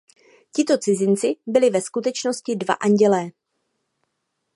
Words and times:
Tito 0.51 0.77
cizinci 0.77 1.35
byli 1.47 1.69
ve 1.69 1.81
skutečnosti 1.81 2.55
dva 2.55 2.73
andělé. 2.73 3.31